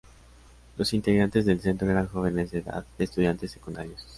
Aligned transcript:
Los 0.79 0.93
integrantes 0.95 1.45
del 1.45 1.59
Centro 1.61 1.87
eran 1.91 2.07
jóvenes 2.07 2.49
de 2.49 2.57
edad 2.57 2.83
de 2.97 3.03
estudiantes 3.03 3.51
secundarios. 3.51 4.07